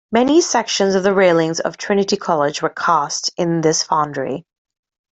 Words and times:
Many 0.11 0.41
sections 0.41 0.95
of 0.95 1.03
the 1.03 1.13
railings 1.13 1.59
of 1.59 1.77
Trinity 1.77 2.17
College 2.17 2.63
were 2.63 2.73
cast 2.75 3.29
in 3.37 3.61
this 3.61 3.83
foundry. 3.83 4.47